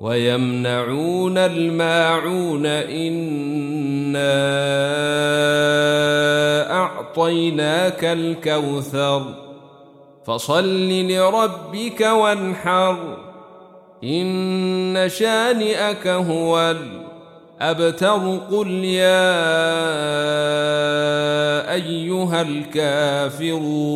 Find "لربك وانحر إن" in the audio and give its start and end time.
10.88-15.08